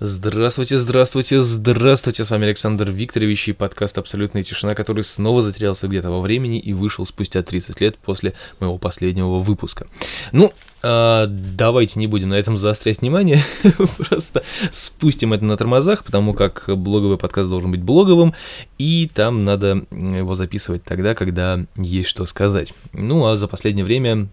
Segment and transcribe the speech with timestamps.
[0.00, 6.08] Здравствуйте, здравствуйте, здравствуйте, с вами Александр Викторович и подкаст «Абсолютная тишина», который снова затерялся где-то
[6.08, 9.88] во времени и вышел спустя 30 лет после моего последнего выпуска.
[10.30, 10.52] Ну,
[10.84, 13.42] э, давайте не будем на этом заострять внимание,
[14.08, 18.34] просто спустим это на тормозах, потому как блоговый подкаст должен быть блоговым,
[18.78, 22.72] и там надо его записывать тогда, когда есть что сказать.
[22.92, 24.28] Ну, а за последнее время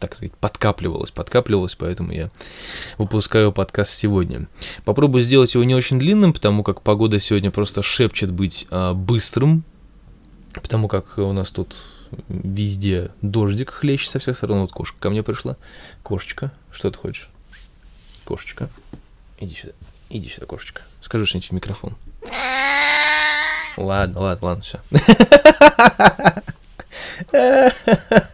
[0.00, 2.28] так сказать, подкапливалось, подкапливалось, поэтому я
[2.98, 4.48] выпускаю подкаст сегодня.
[4.84, 9.62] Попробую сделать его не очень длинным, потому как погода сегодня просто шепчет быть а, быстрым,
[10.54, 11.76] потому как у нас тут
[12.28, 14.62] везде дождик хлещет со всех сторон.
[14.62, 15.56] Вот кошка ко мне пришла.
[16.02, 17.28] Кошечка, что ты хочешь?
[18.24, 18.70] Кошечка,
[19.38, 19.72] иди сюда,
[20.08, 20.82] иди сюда, кошечка.
[21.02, 21.94] Скажи что-нибудь в микрофон.
[23.76, 24.80] Ладно, ладно, ладно, все.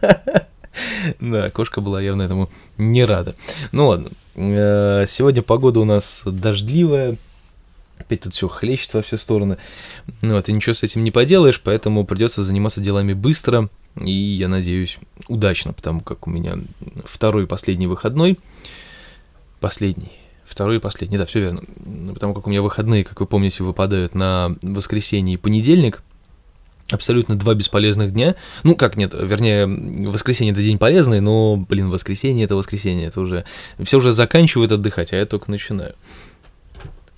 [1.57, 3.35] Кошка была явно этому не рада.
[3.71, 7.17] Ну ладно, э, сегодня погода у нас дождливая,
[7.97, 9.57] опять тут все хлещет во все стороны.
[10.21, 14.47] Ну вот, и ничего с этим не поделаешь, поэтому придется заниматься делами быстро, и, я
[14.47, 16.59] надеюсь, удачно, потому как у меня
[17.05, 18.37] второй и последний выходной,
[19.59, 20.11] последний,
[20.45, 21.63] второй и последний, да, все верно,
[22.13, 26.03] потому как у меня выходные, как вы помните, выпадают на воскресенье и понедельник,
[26.91, 28.35] абсолютно два бесполезных дня.
[28.63, 29.67] Ну, как нет, вернее,
[30.09, 33.45] воскресенье это день полезный, но, блин, воскресенье это воскресенье, это уже...
[33.79, 35.95] Все уже заканчивают отдыхать, а я только начинаю.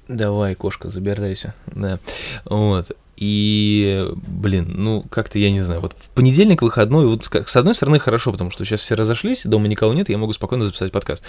[0.07, 1.53] Давай, кошка, забирайся.
[1.67, 1.99] Да.
[2.45, 2.91] Вот.
[3.15, 7.99] И, блин, ну, как-то я не знаю, вот в понедельник выходной, вот с одной стороны
[7.99, 11.25] хорошо, потому что сейчас все разошлись, дома никого нет, я могу спокойно записать подкаст.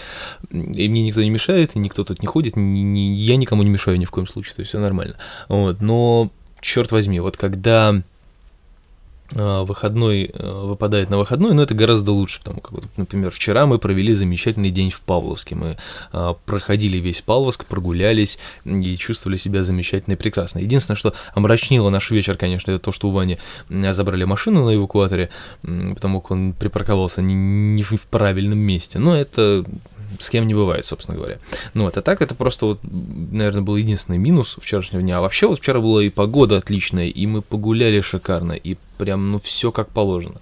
[0.50, 3.70] И мне никто не мешает, и никто тут не ходит, ни, ни, я никому не
[3.70, 5.16] мешаю ни в коем случае, то есть все нормально.
[5.48, 6.30] Вот, но,
[6.60, 8.02] черт возьми, вот когда
[9.32, 14.12] выходной э, выпадает на выходной, но это гораздо лучше, потому как, например, вчера мы провели
[14.12, 15.76] замечательный день в Павловске, мы
[16.12, 20.58] а, проходили весь Павловск, прогулялись и чувствовали себя замечательно и прекрасно.
[20.58, 25.30] Единственное, что омрачнило наш вечер, конечно, это то, что у Вани забрали машину на эвакуаторе,
[25.62, 29.64] потому как он припарковался не, в правильном месте, но это
[30.18, 31.38] с кем не бывает, собственно говоря.
[31.74, 35.18] Ну вот, а так это просто вот, наверное, был единственный минус вчерашнего дня.
[35.18, 39.38] А вообще вот вчера была и погода отличная, и мы погуляли шикарно, и прям, ну,
[39.38, 40.40] все как положено.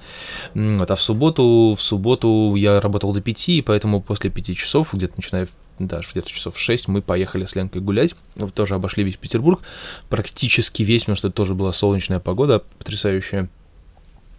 [0.54, 4.92] Вот, а в субботу, в субботу я работал до 5, и поэтому после 5 часов,
[4.92, 5.48] где-то начиная
[5.78, 9.60] даже где-то часов в 6 мы поехали с Ленкой гулять, вот, тоже обошли весь Петербург,
[10.08, 13.48] практически весь, потому что это тоже была солнечная погода, потрясающая.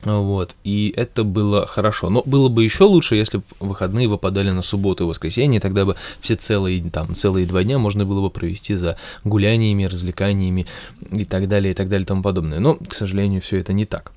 [0.03, 2.09] Вот, и это было хорошо.
[2.09, 5.95] Но было бы еще лучше, если бы выходные выпадали на субботу и воскресенье, тогда бы
[6.21, 10.67] все целые, там, целые два дня можно было бы провести за гуляниями, развлеканиями
[11.11, 12.59] и так далее, и так далее, и тому подобное.
[12.59, 14.13] Но, к сожалению, все это не так.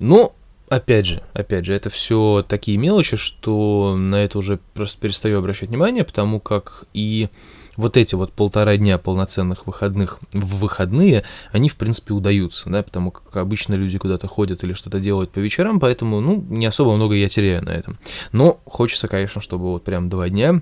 [0.00, 0.34] Но,
[0.68, 5.68] опять же, опять же, это все такие мелочи, что на это уже просто перестаю обращать
[5.68, 7.28] внимание, потому как и
[7.76, 13.10] вот эти вот полтора дня полноценных выходных в выходные, они, в принципе, удаются, да, потому
[13.10, 17.14] как обычно люди куда-то ходят или что-то делают по вечерам, поэтому, ну, не особо много
[17.14, 17.98] я теряю на этом.
[18.32, 20.60] Но хочется, конечно, чтобы вот прям два дня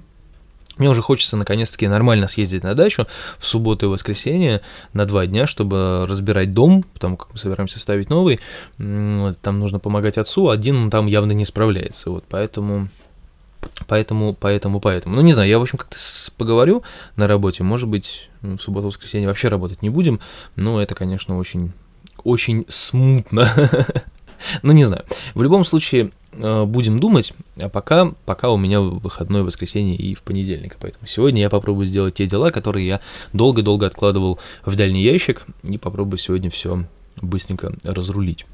[0.79, 3.07] мне уже хочется наконец-таки нормально съездить на дачу
[3.39, 4.63] в субботу и воскресенье
[4.95, 8.41] на два дня, чтобы разбирать дом, потому как мы собираемся ставить новый.
[8.79, 12.11] Там нужно помогать отцу, один он там явно не справляется.
[12.11, 12.89] Вот поэтому
[13.87, 15.17] Поэтому, поэтому, поэтому.
[15.17, 15.97] Ну, не знаю, я, в общем, как-то
[16.37, 16.83] поговорю
[17.17, 17.63] на работе.
[17.63, 20.21] Может быть, в субботу-воскресенье вообще работать не будем.
[20.57, 21.73] Но это, конечно, очень,
[22.23, 23.49] очень смутно.
[24.63, 25.05] ну, не знаю.
[25.35, 30.23] В любом случае, э, будем думать, а пока, пока у меня выходной воскресенье и в
[30.23, 30.77] понедельник.
[30.81, 33.01] Поэтому сегодня я попробую сделать те дела, которые я
[33.33, 36.85] долго-долго откладывал в дальний ящик, и попробую сегодня все
[37.21, 38.47] быстренько разрулить.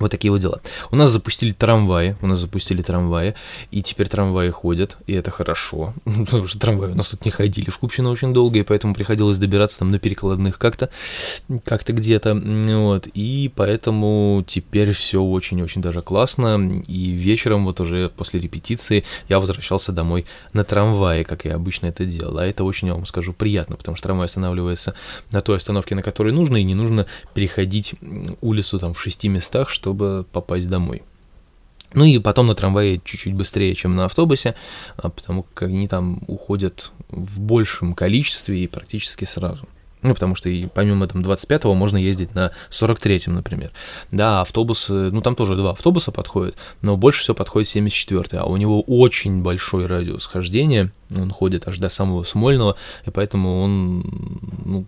[0.00, 0.60] Вот такие вот дела.
[0.90, 3.34] У нас запустили трамваи, у нас запустили трамваи,
[3.70, 7.68] и теперь трамваи ходят, и это хорошо, потому что трамваи у нас тут не ходили
[7.68, 10.88] в Купчино очень долго, и поэтому приходилось добираться там на перекладных как-то,
[11.64, 18.40] как-то где-то, вот, и поэтому теперь все очень-очень даже классно, и вечером вот уже после
[18.40, 20.24] репетиции я возвращался домой
[20.54, 23.96] на трамвае, как я обычно это делал, а это очень, я вам скажу, приятно, потому
[23.98, 24.94] что трамвай останавливается
[25.30, 27.04] на той остановке, на которой нужно, и не нужно
[27.34, 27.92] переходить
[28.40, 31.02] улицу там в шести местах, что чтобы попасть домой.
[31.92, 34.54] Ну и потом на трамвае чуть-чуть быстрее, чем на автобусе,
[34.96, 39.66] а, потому как они там уходят в большем количестве и практически сразу.
[40.02, 43.72] Ну, потому что и помимо там 25-го можно ездить на 43-м, например.
[44.12, 48.56] Да, автобусы, ну там тоже два автобуса подходят, но больше всего подходит 74-й, а у
[48.56, 54.04] него очень большой радиус хождения, он ходит аж до самого Смольного, и поэтому он,
[54.64, 54.86] ну,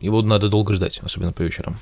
[0.00, 1.76] его надо долго ждать, особенно по вечерам.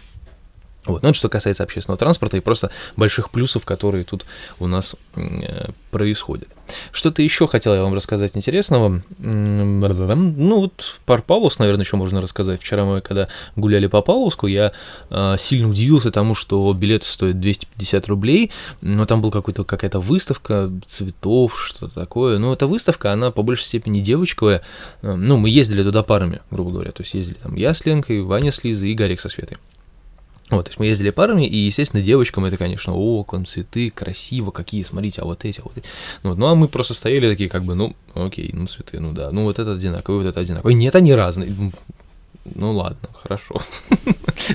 [0.87, 1.03] Вот.
[1.03, 4.27] Ну, это что касается общественного транспорта и просто больших плюсов, которые тут
[4.59, 6.49] у нас э, происходят.
[6.93, 9.01] Что-то еще хотел я вам рассказать интересного.
[9.19, 12.61] Ну, вот про Павловск, наверное, еще можно рассказать.
[12.61, 14.73] Вчера мы, когда гуляли по Павловску, я
[15.11, 18.51] э, сильно удивился тому, что билеты стоят 250 рублей,
[18.83, 22.39] но там была какая-то выставка цветов, что-то такое.
[22.39, 24.63] Но эта выставка, она по большей степени девочковая.
[25.01, 26.93] Э, ну, мы ездили туда парами, грубо говоря.
[26.93, 29.57] То есть ездили там я с Ленкой, Ваня с Лизой и Гарик со Светой.
[30.55, 34.83] Вот, то есть мы ездили парами, и, естественно, девочкам это, конечно, о, цветы, красиво, какие,
[34.83, 35.87] смотрите, а вот эти, а вот эти.
[36.23, 39.13] Ну, вот, ну, а мы просто стояли такие, как бы, ну, окей, ну, цветы, ну
[39.13, 40.75] да, ну, вот этот одинаковый, вот этот одинаковый.
[40.75, 41.53] Нет, они разные
[42.55, 43.61] ну ладно, хорошо.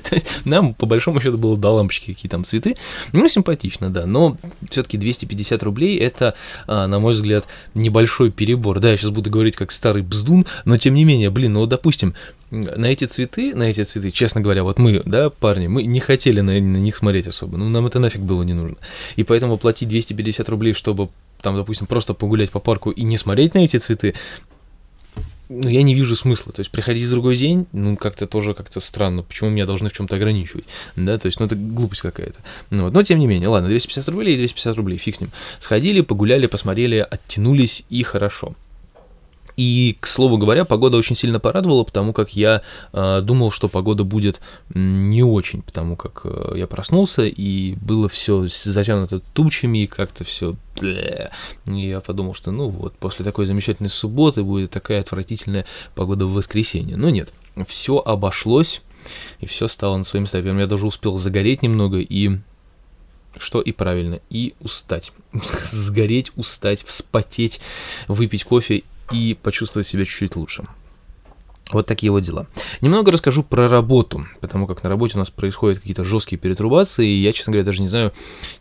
[0.04, 2.78] То есть нам, по большому счету, было до лампочки какие там цветы.
[3.14, 4.38] Ну, симпатично, да, но
[4.70, 6.36] все-таки 250 рублей это,
[6.68, 8.80] а, на мой взгляд, небольшой перебор.
[8.80, 12.14] Да, я сейчас буду говорить как старый бздун, но тем не менее, блин, ну, допустим,
[12.52, 16.42] на эти цветы, на эти цветы, честно говоря, вот мы, да, парни, мы не хотели
[16.42, 18.78] на, на них смотреть особо, ну, нам это нафиг было не нужно.
[19.16, 21.10] И поэтому платить 250 рублей, чтобы
[21.42, 24.14] там, допустим, просто погулять по парку и не смотреть на эти цветы,
[25.50, 26.54] ну, я не вижу смысла.
[26.54, 29.24] То есть приходить в другой день, ну, как-то тоже как-то странно.
[29.24, 30.66] Почему меня должны в чем-то ограничивать?
[30.96, 32.40] Да, то есть, ну, это глупость какая-то.
[32.70, 32.94] Ну, вот.
[32.94, 35.32] Но, тем не менее, ладно, 250 рублей и 250 рублей, фиг с ним.
[35.60, 38.54] Сходили, погуляли, посмотрели, оттянулись, и хорошо.
[39.60, 42.62] И, к слову говоря, погода очень сильно порадовала, потому как я
[42.94, 44.40] э, думал, что погода будет
[44.74, 50.56] не очень, потому как э, я проснулся, и было все затянуто тучами, и как-то все...
[50.82, 56.32] И я подумал, что ну вот, после такой замечательной субботы будет такая отвратительная погода в
[56.32, 56.96] воскресенье.
[56.96, 57.34] Но нет,
[57.68, 58.82] все обошлось,
[59.42, 60.58] и все стало на своим местам.
[60.58, 62.38] Я даже успел загореть немного, и
[63.38, 65.12] что и правильно, и устать.
[65.34, 67.60] Сгореть, устать, вспотеть,
[68.08, 70.66] выпить кофе и почувствовать себя чуть-чуть лучше.
[71.72, 72.48] Вот такие вот дела.
[72.82, 77.22] Немного расскажу про работу, потому как на работе у нас происходят какие-то жесткие перетрубации, и
[77.22, 78.12] я, честно говоря, даже не знаю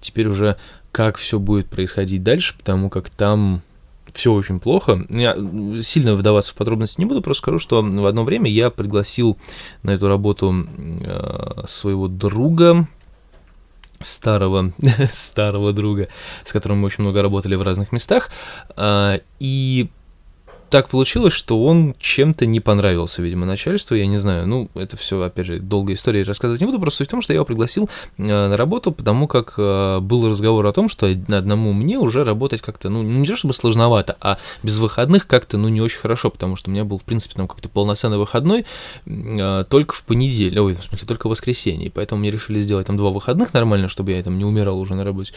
[0.00, 0.58] теперь уже,
[0.92, 3.62] как все будет происходить дальше, потому как там
[4.12, 5.06] все очень плохо.
[5.08, 5.34] Я
[5.82, 9.38] сильно выдаваться в подробности не буду, просто скажу, что в одно время я пригласил
[9.82, 12.86] на эту работу э, своего друга,
[14.00, 14.72] старого,
[15.12, 16.08] старого друга,
[16.44, 18.30] с которым мы очень много работали в разных местах,
[18.76, 19.88] э, и
[20.68, 25.20] так получилось, что он чем-то не понравился, видимо, начальству, я не знаю, ну, это все,
[25.22, 27.88] опять же, долгая история, рассказывать не буду, просто суть в том, что я его пригласил
[28.16, 32.60] э, на работу, потому как э, был разговор о том, что одному мне уже работать
[32.60, 36.56] как-то, ну, не то чтобы сложновато, а без выходных как-то, ну, не очень хорошо, потому
[36.56, 38.66] что у меня был, в принципе, там как-то полноценный выходной
[39.06, 42.96] э, только в понедельник, ой, в смысле, только в воскресенье, поэтому мне решили сделать там
[42.96, 45.32] два выходных нормально, чтобы я там не умирал уже на работе,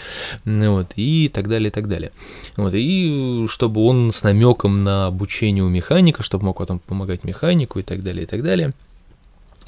[0.45, 2.11] вот, и так далее, и так далее,
[2.57, 7.77] вот, и чтобы он с намеком на обучение у механика, чтобы мог потом помогать механику
[7.79, 8.71] и так далее, и так далее.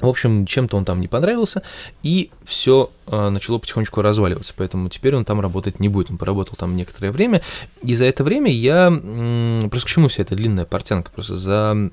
[0.00, 1.62] В общем, чем-то он там не понравился,
[2.02, 6.10] и все э, начало потихонечку разваливаться, поэтому теперь он там работать не будет.
[6.10, 7.42] Он поработал там некоторое время,
[7.82, 8.88] и за это время я...
[8.88, 11.12] М- просто к чему вся эта длинная портянка?
[11.12, 11.90] Просто за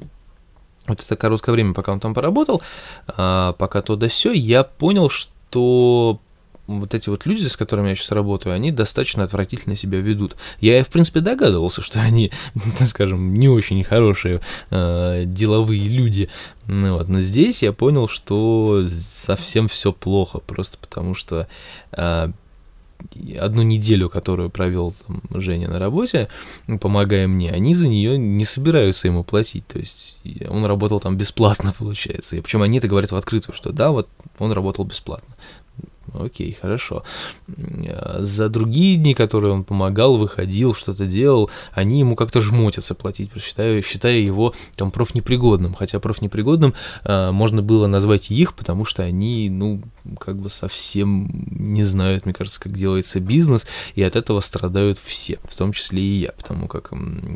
[0.87, 2.63] вот это короткое время, пока он там поработал,
[3.07, 6.19] э, пока то да все, я понял, что
[6.79, 10.35] вот эти вот люди, с которыми я сейчас работаю, они достаточно отвратительно себя ведут.
[10.59, 12.31] Я, в принципе, догадывался, что они,
[12.85, 16.29] скажем, не очень хорошие э, деловые люди,
[16.67, 17.09] ну, вот.
[17.09, 21.47] но здесь я понял, что совсем все плохо, просто потому что
[21.91, 22.31] э,
[23.39, 24.93] одну неделю, которую провел
[25.31, 26.27] Женя на работе,
[26.79, 29.67] помогая мне, они за нее не собираются ему платить.
[29.67, 32.37] То есть он работал там бесплатно, получается.
[32.37, 34.07] И причем они это говорят в открытую, что да, вот
[34.39, 35.35] он работал бесплатно.
[36.13, 37.03] Окей, хорошо.
[38.19, 43.81] За другие дни, которые он помогал, выходил, что-то делал, они ему как-то жмотятся платить, считая,
[43.81, 45.73] считая его там профнепригодным.
[45.73, 49.81] Хотя профнепригодным э, можно было назвать их, потому что они, ну,
[50.19, 53.65] как бы совсем не знают, мне кажется, как делается бизнес,
[53.95, 56.91] и от этого страдают все, в том числе и я, потому как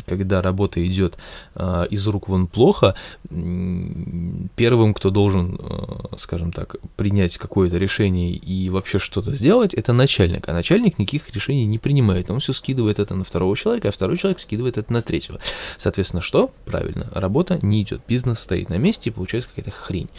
[0.05, 1.17] когда работа идет
[1.55, 2.95] э, из рук вон плохо,
[3.29, 10.47] первым, кто должен, э, скажем так, принять какое-то решение и вообще что-то сделать, это начальник.
[10.47, 12.29] А начальник никаких решений не принимает.
[12.29, 15.39] Он все скидывает это на второго человека, а второй человек скидывает это на третьего.
[15.77, 16.51] Соответственно, что?
[16.65, 18.01] Правильно, работа не идет.
[18.07, 20.09] Бизнес стоит на месте и получается какая-то хрень.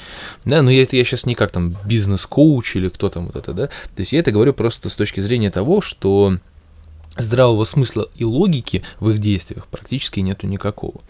[0.45, 3.53] Да, но я, это я сейчас не как там бизнес-коуч или кто там вот это,
[3.53, 3.67] да.
[3.67, 6.35] То есть я это говорю просто с точки зрения того, что
[7.17, 11.01] здравого смысла и логики в их действиях практически нету никакого.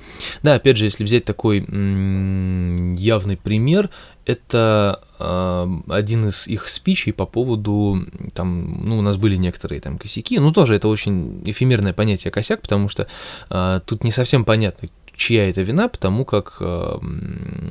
[0.43, 3.91] Да, опять же, если взять такой м- явный пример,
[4.27, 8.05] это э, один из их спичей по поводу,
[8.35, 12.61] там, ну, у нас были некоторые там косяки, ну, тоже это очень эфемерное понятие косяк,
[12.61, 13.07] потому что
[13.51, 16.99] э, тут не совсем понятно, чья это вина, потому как э,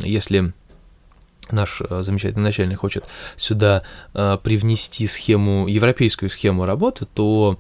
[0.02, 0.54] если
[1.52, 3.84] наш замечательный начальник хочет сюда
[4.14, 7.60] э, привнести схему, европейскую схему работы, то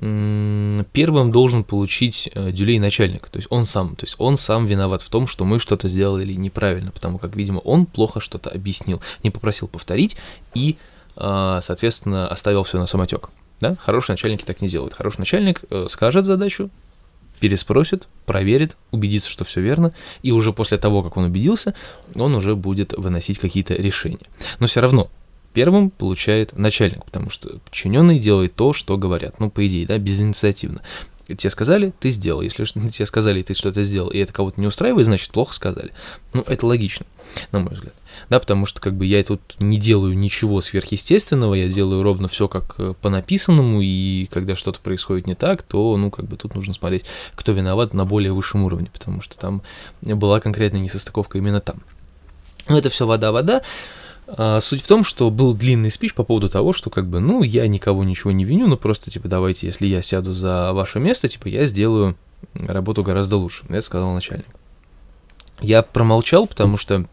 [0.00, 5.02] первым должен получить э, дюлей начальник, то есть он сам, то есть он сам виноват
[5.02, 9.30] в том, что мы что-то сделали неправильно, потому как, видимо, он плохо что-то объяснил, не
[9.30, 10.16] попросил повторить
[10.54, 10.76] и,
[11.16, 13.30] соответственно, оставил все на самотек.
[13.60, 13.76] Да?
[13.76, 14.94] Хорошие начальники так не делают.
[14.94, 16.70] Хороший начальник скажет задачу,
[17.38, 21.74] переспросит, проверит, убедится, что все верно, и уже после того, как он убедился,
[22.16, 24.26] он уже будет выносить какие-то решения.
[24.58, 25.08] Но все равно
[25.54, 29.40] первым получает начальник, потому что подчиненный делает то, что говорят.
[29.40, 30.82] Ну, по идее, да, безинициативно.
[31.26, 32.42] Тебе сказали, ты сделал.
[32.42, 35.92] Если тебе сказали, ты что-то сделал, и это кого-то не устраивает, значит, плохо сказали.
[36.34, 37.06] Ну, это логично,
[37.52, 37.94] на мой взгляд.
[38.28, 42.48] Да, потому что как бы я тут не делаю ничего сверхъестественного, я делаю ровно все
[42.48, 46.54] как э, по написанному, и когда что-то происходит не так, то, ну, как бы тут
[46.54, 49.62] нужно смотреть, кто виноват на более высшем уровне, потому что там
[50.02, 51.82] была конкретная несостыковка именно там.
[52.68, 53.62] Но это все вода-вода.
[54.26, 57.42] А, суть в том, что был длинный спич по поводу того, что как бы, ну,
[57.42, 61.28] я никого ничего не виню, но просто, типа, давайте, если я сяду за ваше место,
[61.28, 62.16] типа, я сделаю
[62.54, 63.64] работу гораздо лучше.
[63.68, 64.46] Это сказал начальник.
[65.60, 67.06] Я промолчал, потому что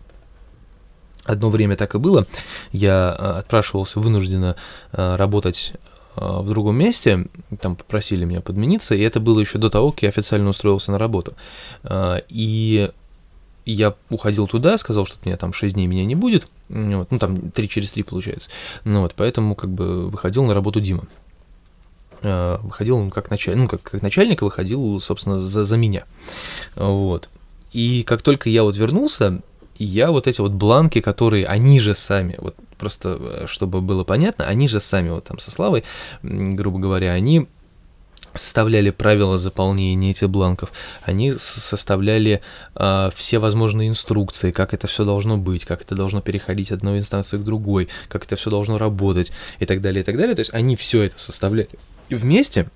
[1.23, 2.25] одно время так и было.
[2.71, 4.55] Я а, отпрашивался вынужденно
[4.91, 5.73] а, работать
[6.13, 7.27] в другом месте,
[7.61, 10.99] там попросили меня подмениться, и это было еще до того, как я официально устроился на
[10.99, 11.35] работу.
[12.27, 12.91] И
[13.65, 17.51] я уходил туда, сказал, что меня там 6 дней меня не будет, вот, ну там
[17.51, 18.49] 3 через 3 получается,
[18.83, 21.05] ну вот, поэтому как бы выходил на работу Дима.
[22.23, 26.05] А, выходил он как начальник, ну как, как начальник, выходил, собственно, за, за меня,
[26.75, 27.29] вот.
[27.71, 29.41] И как только я вот вернулся,
[29.77, 34.45] я вот эти вот бланки, которые они же сами, вот просто э, чтобы было понятно,
[34.45, 35.83] они же сами вот там со Славой,
[36.21, 37.47] грубо говоря, они
[38.35, 40.71] составляли правила заполнения этих бланков,
[41.03, 42.41] они составляли
[42.75, 46.99] э, все возможные инструкции, как это все должно быть, как это должно переходить от одной
[46.99, 50.35] инстанции к другой, как это все должно работать и так далее, и так далее.
[50.35, 51.69] То есть они все это составляли
[52.09, 52.67] вместе,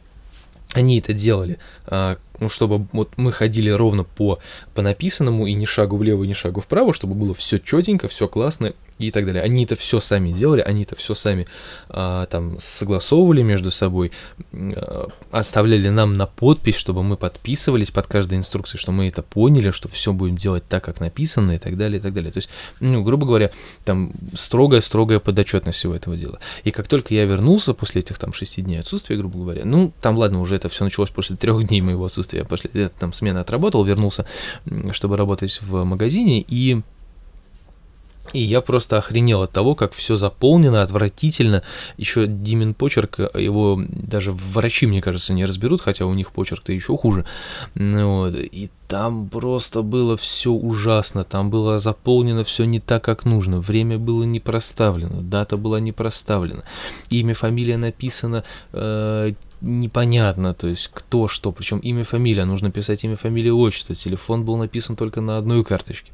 [0.74, 1.58] они это делали,
[1.88, 4.39] э, ну, чтобы вот мы ходили ровно по,
[4.74, 8.74] по написанному и ни шагу влево, ни шагу вправо, чтобы было все четенько, все классно
[8.98, 9.44] и так далее.
[9.44, 11.48] Они это все сами делали, они это все сами
[11.89, 14.12] а, там согласовывали между собой,
[14.54, 19.72] а, оставляли нам на подпись, чтобы мы подписывались под каждой инструкцией, что мы это поняли,
[19.72, 22.32] что все будем делать так, как написано и так далее, и так далее.
[22.32, 22.50] То есть,
[22.80, 23.51] ну, грубо говоря,
[23.84, 26.39] там строгая-строгая подотчетность всего этого дела.
[26.63, 30.18] И как только я вернулся после этих там шести дней отсутствия, грубо говоря, ну, там,
[30.18, 33.84] ладно, уже это все началось после трех дней моего отсутствия, я после там смены отработал,
[33.84, 34.25] вернулся,
[34.91, 36.82] чтобы работать в магазине, и
[38.34, 41.63] и я просто охренел от того, как все заполнено, отвратительно.
[41.98, 46.98] Еще Димин почерк, его даже врачи, мне кажется, не разберут, хотя у них почерк-то еще
[46.98, 47.25] хуже.
[47.75, 48.36] Вот.
[48.36, 53.98] И там просто было все ужасно, там было заполнено все не так, как нужно, время
[53.98, 56.63] было не проставлено, дата была не проставлена,
[57.10, 63.16] имя, фамилия написано э, непонятно, то есть кто что, причем имя, фамилия, нужно писать имя,
[63.16, 66.12] фамилия, отчество, телефон был написан только на одной карточке.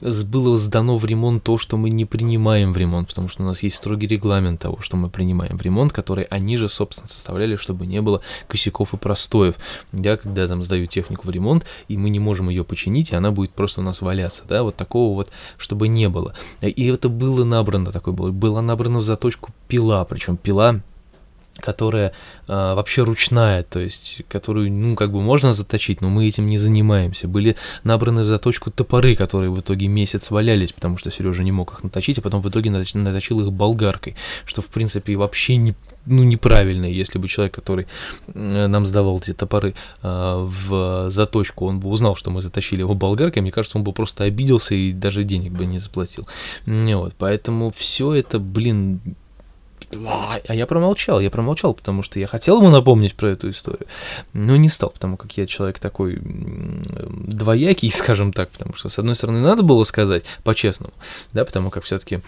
[0.00, 3.62] Было сдано в ремонт то, что мы не принимаем в ремонт, потому что у нас
[3.62, 7.86] есть строгий регламент того, что мы принимаем в ремонт, который они же, собственно, составляли, чтобы
[7.86, 9.56] не было косяков и простоев.
[9.92, 13.30] Я, когда там сдаю технику в ремонт, и мы не можем ее починить, и она
[13.30, 16.34] будет просто у нас валяться, да, вот такого вот, чтобы не было.
[16.60, 20.80] И это было набрано, такое было, была набрана в заточку пила, причем пила
[21.58, 22.12] которая
[22.48, 26.58] а, вообще ручная, то есть которую, ну, как бы можно заточить, но мы этим не
[26.58, 27.28] занимаемся.
[27.28, 31.72] Были набраны в заточку топоры, которые в итоге месяц валялись, потому что Сережа не мог
[31.72, 35.74] их наточить, а потом в итоге наточил их болгаркой, что, в принципе, вообще не,
[36.06, 37.86] ну, неправильно, если бы человек, который
[38.34, 43.42] нам сдавал эти топоры а, в заточку, он бы узнал, что мы заточили его болгаркой,
[43.42, 46.26] мне кажется, он бы просто обиделся и даже денег бы не заплатил.
[46.66, 49.00] Вот, поэтому все это, блин,
[49.92, 53.86] а я промолчал, я промолчал, потому что я хотел ему напомнить про эту историю,
[54.32, 59.14] но не стал, потому как я человек такой двоякий, скажем так, потому что, с одной
[59.14, 60.92] стороны, надо было сказать по-честному,
[61.32, 62.20] да, потому как все-таки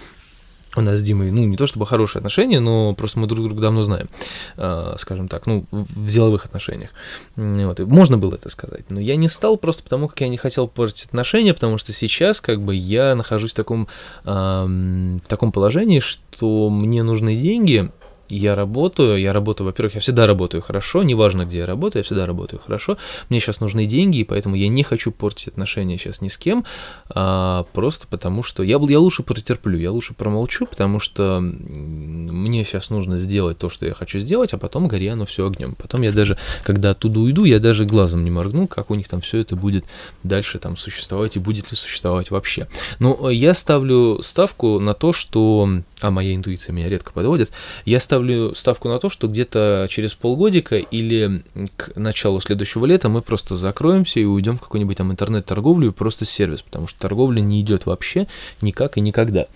[0.77, 3.61] у нас с Димой, ну, не то чтобы хорошие отношения, но просто мы друг друга
[3.61, 4.09] давно знаем,
[4.57, 6.91] э, скажем так, ну, в деловых отношениях.
[7.37, 10.39] Вот, и можно было это сказать, но я не стал просто потому, как я не
[10.39, 13.89] хотел портить отношения, потому что сейчас, как бы, я нахожусь в таком,
[14.25, 17.91] в таком положении, что мне нужны деньги,
[18.37, 22.27] я работаю, я работаю, во-первых, я всегда работаю хорошо, неважно, где я работаю, я всегда
[22.27, 22.97] работаю хорошо,
[23.29, 26.65] мне сейчас нужны деньги, и поэтому я не хочу портить отношения сейчас ни с кем,
[27.09, 32.91] а, просто потому что я, я лучше протерплю, я лучше промолчу, потому что мне сейчас
[32.91, 35.75] нужно сделать то, что я хочу сделать, а потом гори оно все огнем.
[35.75, 39.21] Потом я даже, когда оттуда уйду, я даже глазом не моргну, как у них там
[39.21, 39.85] все это будет
[40.23, 42.67] дальше там существовать и будет ли существовать вообще.
[42.99, 45.69] Но э, я ставлю ставку на то, что
[46.03, 47.51] а моя интуиция меня редко подводит,
[47.85, 48.22] я ставлю
[48.55, 51.43] ставку на то, что где-то через полгодика или
[51.77, 56.25] к началу следующего лета мы просто закроемся и уйдем в какой-нибудь там интернет-торговлю и просто
[56.25, 58.27] сервис, потому что торговля не идет вообще
[58.61, 59.47] никак и никогда.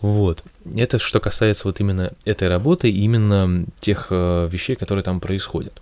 [0.00, 0.42] Вот.
[0.76, 5.80] Это что касается вот именно этой работы, именно тех э, вещей, которые там происходят.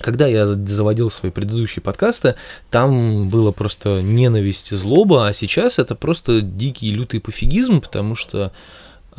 [0.00, 2.36] Когда я заводил свои предыдущие подкасты,
[2.70, 8.52] там было просто ненависть и злоба, а сейчас это просто дикий лютый пофигизм, потому что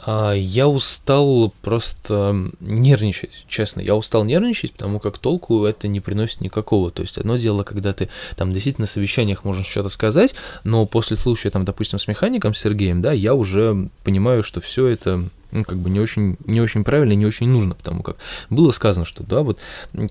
[0.06, 3.82] я устал просто нервничать, честно.
[3.82, 6.92] Я устал нервничать, потому как толку это не приносит никакого.
[6.92, 11.18] То есть одно дело, когда ты там действительно на совещаниях можешь что-то сказать, но после
[11.18, 15.78] случая, там, допустим, с механиком, Сергеем, да, я уже понимаю, что все это ну, как
[15.78, 18.18] бы не очень, не очень правильно, не очень нужно, потому как
[18.50, 19.60] было сказано, что, да, вот,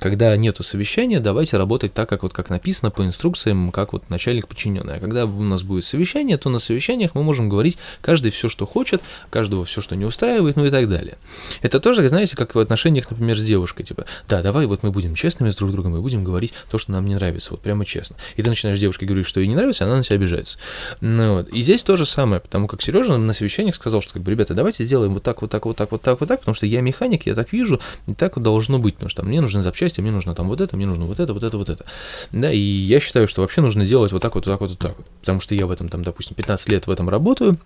[0.00, 4.48] когда нету совещания, давайте работать так, как вот как написано по инструкциям, как вот начальник
[4.48, 4.96] подчиненный.
[4.96, 8.66] А когда у нас будет совещание, то на совещаниях мы можем говорить каждый все, что
[8.66, 11.18] хочет, каждого все, что не устраивает, ну и так далее.
[11.62, 15.14] Это тоже, знаете, как в отношениях, например, с девушкой, типа, да, давай вот мы будем
[15.14, 18.16] честными с друг другом и будем говорить то, что нам не нравится, вот прямо честно.
[18.36, 20.58] И ты начинаешь девушке говорить, что ей не нравится, она на тебя обижается.
[21.00, 21.48] Ну, вот.
[21.48, 24.54] И здесь то же самое, потому как Сережа на совещаниях сказал, что, как бы, ребята,
[24.54, 26.80] давайте сделаем вот так, вот так, вот так, вот так, вот так, потому что я
[26.80, 30.34] механик, я так вижу, и так должно быть, потому что мне нужны запчасти, мне нужно
[30.34, 31.84] там вот это, мне нужно вот это, вот это, вот это.
[32.32, 34.78] Да, и я считаю, что вообще нужно делать вот так вот, вот так вот, вот
[34.78, 37.58] так вот, потому что я в этом там, допустим, 15 лет в этом работаю,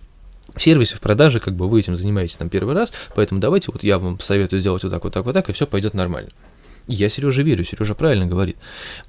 [0.54, 3.85] в сервисе, в продаже, как бы вы этим занимаетесь там первый раз, поэтому давайте вот
[3.85, 6.31] я вам советую сделать вот так, вот так, вот так, и все пойдет нормально.
[6.89, 8.57] Я Сереже верю, Сережа правильно говорит,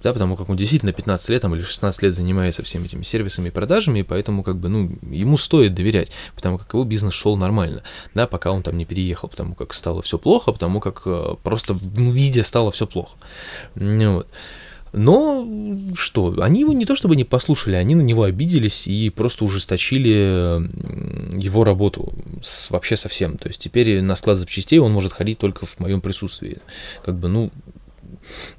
[0.01, 3.47] да, потому как он действительно 15 лет там, или 16 лет занимается всеми этими сервисами
[3.47, 7.35] и продажами, и поэтому как бы, ну, ему стоит доверять, потому как его бизнес шел
[7.35, 11.35] нормально, да, пока он там не переехал, потому как стало все плохо, потому как э,
[11.41, 13.17] просто ну, везде стало все плохо.
[13.75, 14.27] Ну, вот.
[14.93, 15.47] Но
[15.95, 20.61] что, они его не то чтобы не послушали, они на него обиделись и просто ужесточили
[21.35, 23.37] его работу с, вообще совсем.
[23.39, 26.59] То есть теперь на склад запчастей он может ходить только в моем присутствии.
[27.03, 27.49] Как бы, ну,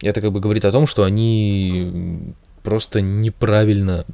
[0.02, 4.04] это как бы говорит о том, что они просто неправильно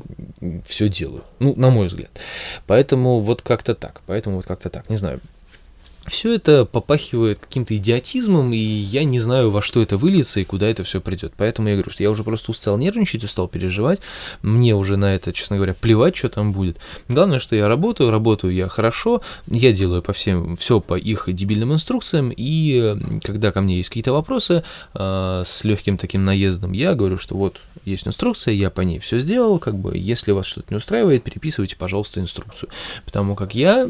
[0.67, 1.25] все делают.
[1.39, 2.11] Ну, на мой взгляд.
[2.67, 4.03] Поэтому вот как-то так.
[4.07, 4.91] Поэтому вот как-то так.
[4.91, 5.21] Не знаю.
[6.07, 10.67] Все это попахивает каким-то идиотизмом, и я не знаю, во что это выльется и куда
[10.67, 11.33] это все придет.
[11.37, 14.01] Поэтому я говорю, что я уже просто устал нервничать, устал переживать.
[14.43, 16.79] Мне уже на это, честно говоря, плевать, что там будет.
[17.09, 21.75] Главное, что я работаю, работаю я хорошо, я делаю по всем, все по их дебильным
[21.75, 27.19] инструкциям, и когда ко мне есть какие-то вопросы э, с легким таким наездом, я говорю,
[27.19, 30.77] что вот есть инструкция, я по ней все сделал, как бы, если вас что-то не
[30.77, 32.71] устраивает, переписывайте, пожалуйста, инструкцию.
[33.05, 33.89] Потому как я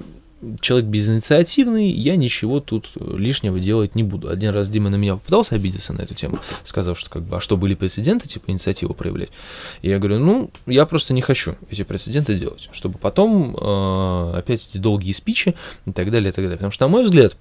[0.60, 4.28] человек безинициативный, я ничего тут лишнего делать не буду.
[4.28, 7.40] Один раз Дима на меня попытался обидеться на эту тему, сказав, что как бы, а
[7.40, 9.30] что были прецеденты, типа инициативу проявлять.
[9.82, 14.66] И я говорю, ну, я просто не хочу эти прецеденты делать, чтобы потом э, опять
[14.68, 15.54] эти долгие спичи
[15.86, 16.56] и так далее, и так далее.
[16.56, 17.36] Потому что, на мой взгляд,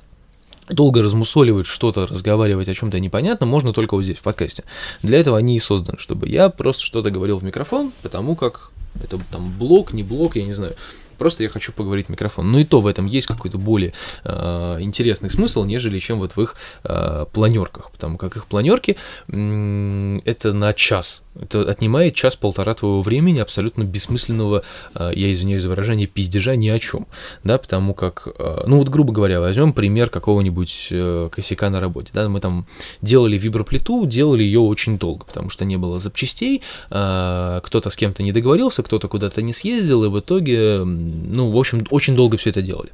[0.67, 4.63] долго размусоливать что-то, разговаривать о чем-то непонятном можно только вот здесь, в подкасте.
[5.01, 9.19] Для этого они и созданы, чтобы я просто что-то говорил в микрофон, потому как это
[9.31, 10.75] там блок, не блок, я не знаю.
[11.19, 12.51] Просто я хочу поговорить в микрофон.
[12.51, 16.41] Ну и то в этом есть какой-то более э, интересный смысл, нежели чем вот в
[16.41, 17.91] их э, планерках.
[17.91, 21.23] Потому как их планерки э, это на час.
[21.41, 24.63] Это отнимает час-полтора твоего времени абсолютно бессмысленного,
[24.95, 27.07] э, я извиняюсь за выражение, пиздежа ни о чем.
[27.43, 32.11] Да, потому как, э, ну вот грубо говоря, возьмем пример какого-нибудь э, косяка на работе.
[32.13, 32.65] Да, мы там
[33.01, 38.31] делали виброплиту, делали ее очень долго, потому что не было запчастей, кто-то с кем-то не
[38.31, 42.61] договорился, кто-то куда-то не съездил, и в итоге ну, в общем, очень долго все это
[42.61, 42.89] делали.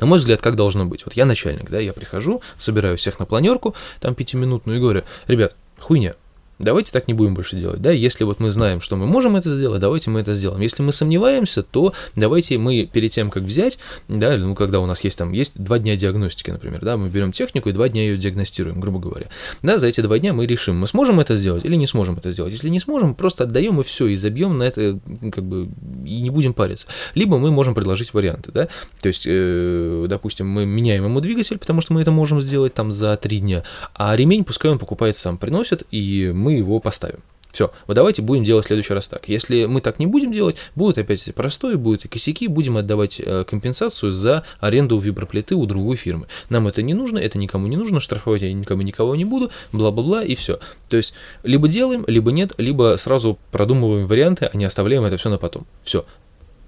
[0.00, 1.04] На мой взгляд, как должно быть?
[1.04, 5.56] Вот я начальник, да, я прихожу, собираю всех на планерку, там пятиминутную, и говорю, ребят,
[5.78, 6.14] хуйня,
[6.58, 9.50] Давайте так не будем больше делать, да, если вот мы знаем, что мы можем это
[9.50, 10.60] сделать, давайте мы это сделаем.
[10.60, 15.02] Если мы сомневаемся, то давайте мы перед тем, как взять, да, ну, когда у нас
[15.02, 18.16] есть там, есть два дня диагностики, например, да, мы берем технику и два дня ее
[18.16, 19.26] диагностируем, грубо говоря.
[19.62, 22.30] Да, за эти два дня мы решим, мы сможем это сделать или не сможем это
[22.30, 22.52] сделать.
[22.52, 25.00] Если не сможем, просто отдаем и все, и забьем на это,
[25.32, 25.68] как бы,
[26.04, 26.86] и не будем париться.
[27.14, 28.68] Либо мы можем предложить варианты, да,
[29.00, 32.92] то есть, э, допустим, мы меняем ему двигатель, потому что мы это можем сделать там
[32.92, 33.64] за три дня,
[33.94, 37.20] а ремень пускай он покупает сам, приносит, и мы его поставим.
[37.54, 39.28] Все, вот давайте будем делать в следующий раз так.
[39.28, 43.44] Если мы так не будем делать, будут опять простое, будут и косяки, будем отдавать э,
[43.44, 46.26] компенсацию за аренду виброплиты у другой фирмы.
[46.48, 50.24] Нам это не нужно, это никому не нужно, штрафовать я никому никого не буду, бла-бла-бла,
[50.24, 50.58] и все.
[50.88, 55.30] То есть, либо делаем, либо нет, либо сразу продумываем варианты, а не оставляем это все
[55.30, 55.64] на потом.
[55.84, 56.04] Все.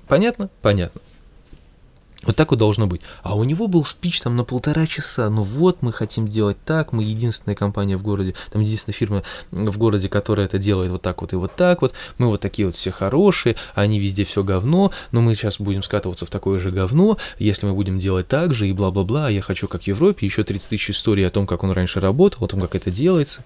[0.06, 0.50] Понятно?
[0.62, 1.00] Понятно.
[2.26, 3.00] Вот так вот должно быть.
[3.22, 5.30] А у него был спич там на полтора часа.
[5.30, 9.78] Ну вот, мы хотим делать так, мы единственная компания в городе, там единственная фирма в
[9.78, 11.92] городе, которая это делает вот так вот и вот так вот.
[12.18, 16.26] Мы вот такие вот все хорошие, они везде все говно, но мы сейчас будем скатываться
[16.26, 19.28] в такое же говно, если мы будем делать так же и бла-бла-бла.
[19.28, 22.44] Я хочу, как в Европе, еще 30 тысяч историй о том, как он раньше работал,
[22.44, 23.44] о том, как это делается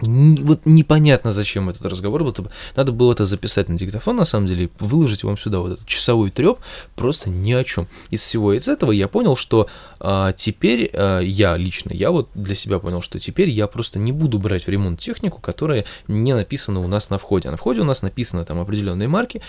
[0.00, 2.34] вот непонятно, зачем этот разговор был.
[2.76, 6.30] Надо было это записать на диктофон, на самом деле, выложить вам сюда вот этот часовой
[6.30, 6.58] треп
[6.96, 7.88] просто ни о чем.
[8.10, 12.54] Из всего из этого я понял, что а, теперь а, я лично, я вот для
[12.54, 16.80] себя понял, что теперь я просто не буду брать в ремонт технику, которая не написана
[16.80, 17.50] у нас на входе.
[17.50, 19.42] На входе у нас написано там определенные марки.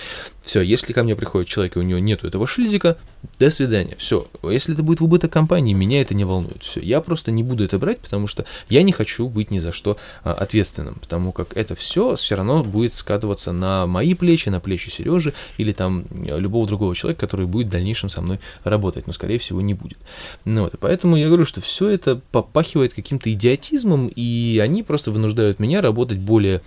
[0.44, 2.98] Все, если ко мне приходит человек, и у него нету этого шлизика,
[3.40, 3.96] до свидания.
[3.98, 4.28] Все.
[4.44, 6.64] Если это будет в убыток компании, меня это не волнует.
[6.64, 6.80] Все.
[6.80, 9.98] Я просто не буду это брать, потому что я не хочу быть ни за что
[10.24, 14.90] а, ответственным, потому как это все все равно будет скатываться на мои плечи, на плечи
[14.90, 19.14] Сережи или там э, любого другого человека, который будет в дальнейшем со мной работать, но
[19.14, 20.00] скорее всего не будет.
[20.44, 25.12] Ну вот, и поэтому я говорю, что все это попахивает каким-то идиотизмом, и они просто
[25.12, 26.64] вынуждают меня работать более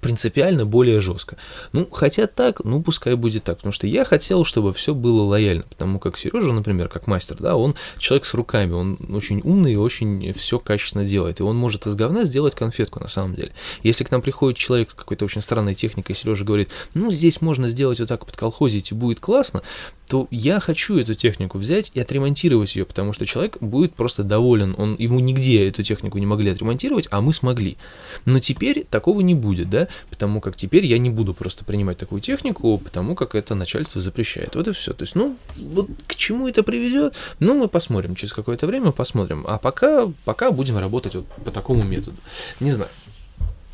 [0.00, 1.36] принципиально более жестко.
[1.72, 5.64] Ну, хотя так, ну, пускай будет так, потому что я хотел, чтобы все было лояльно,
[5.68, 9.76] потому как Сережа, например, как мастер, да, он человек с руками, он очень умный и
[9.76, 13.52] очень все качественно делает, и он может из говна сделать конфетку на самом деле.
[13.82, 17.68] Если к нам приходит человек с какой-то очень странной техникой, Сережа говорит, ну, здесь можно
[17.68, 19.62] сделать вот так подколхозить и будет классно,
[20.08, 24.74] то я хочу эту технику взять и отремонтировать ее, потому что человек будет просто доволен,
[24.76, 27.76] он, ему нигде эту технику не могли отремонтировать, а мы смогли.
[28.24, 32.20] Но теперь такого не будет, да, потому как теперь я не буду просто принимать такую
[32.20, 34.54] технику, потому как это начальство запрещает.
[34.54, 34.92] Вот и все.
[34.92, 39.44] То есть, ну, вот к чему это приведет, ну, мы посмотрим, через какое-то время посмотрим.
[39.46, 42.16] А пока, пока будем работать вот по такому методу.
[42.60, 42.90] Не знаю.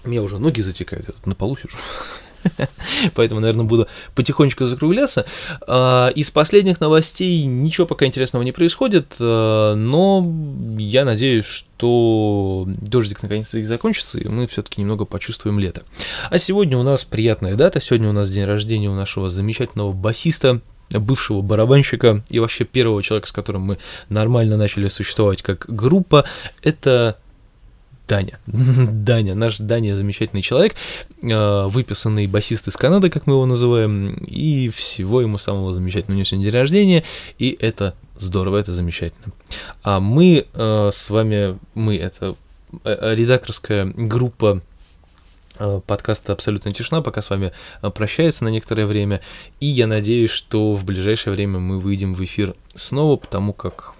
[0.04, 1.76] У меня уже ноги затекают, я тут на полу сижу.
[3.14, 5.26] Поэтому, наверное, буду потихонечку закругляться.
[5.66, 10.26] А, из последних новостей ничего пока интересного не происходит, а, но
[10.78, 15.82] я надеюсь, что дождик наконец-то закончится, и мы все-таки немного почувствуем лето.
[16.30, 20.60] А сегодня у нас приятная дата, сегодня у нас день рождения у нашего замечательного басиста,
[20.90, 26.24] бывшего барабанщика и вообще первого человека, с которым мы нормально начали существовать как группа,
[26.62, 27.18] это
[28.10, 28.40] Даня.
[28.46, 30.74] Даня, наш Даня замечательный человек,
[31.22, 36.14] э, выписанный басист из Канады, как мы его называем, и всего ему самого замечательного.
[36.14, 37.04] У него сегодня день рождения,
[37.38, 39.32] и это здорово, это замечательно.
[39.84, 42.34] А мы э, с вами, мы, это
[42.82, 44.60] э, редакторская группа
[45.86, 47.52] подкаста «Абсолютная тишина» пока с вами
[47.94, 49.20] прощается на некоторое время,
[49.60, 53.94] и я надеюсь, что в ближайшее время мы выйдем в эфир снова, потому как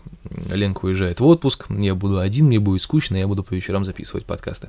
[0.52, 4.26] Ленка уезжает в отпуск, я буду один, мне будет скучно, я буду по вечерам записывать
[4.26, 4.68] подкасты.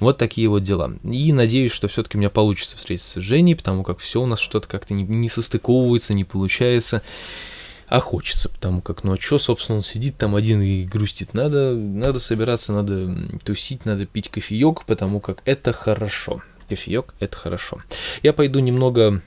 [0.00, 0.92] Вот такие вот дела.
[1.02, 4.38] И надеюсь, что все-таки у меня получится встретиться с Женей, потому как все у нас
[4.38, 7.02] что-то как-то не, не состыковывается, не получается.
[7.88, 11.34] А хочется, потому как, ну а что, собственно, он сидит там один и грустит.
[11.34, 16.42] Надо, надо собираться, надо тусить, надо пить кофеек, потому как это хорошо.
[16.68, 17.78] Кофеек это хорошо.
[18.22, 19.20] Я пойду немного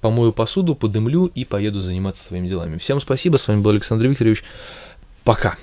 [0.00, 2.78] помою посуду, подымлю и поеду заниматься своими делами.
[2.78, 4.44] Всем спасибо, с вами был Александр Викторович.
[5.24, 5.56] Пока.